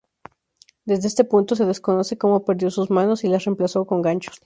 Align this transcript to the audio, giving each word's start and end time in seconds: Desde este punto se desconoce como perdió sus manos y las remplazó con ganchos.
Desde 0.83 1.07
este 1.09 1.25
punto 1.25 1.55
se 1.55 1.63
desconoce 1.67 2.17
como 2.17 2.43
perdió 2.43 2.71
sus 2.71 2.89
manos 2.89 3.23
y 3.23 3.27
las 3.27 3.45
remplazó 3.45 3.85
con 3.85 4.01
ganchos. 4.01 4.39